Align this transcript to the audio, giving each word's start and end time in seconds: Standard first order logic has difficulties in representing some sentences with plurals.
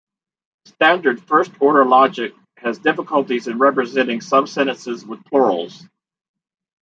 Standard 0.65 1.21
first 1.21 1.51
order 1.59 1.85
logic 1.85 2.33
has 2.57 2.79
difficulties 2.79 3.47
in 3.47 3.59
representing 3.59 4.19
some 4.19 4.47
sentences 4.47 5.05
with 5.05 5.23
plurals. 5.25 5.83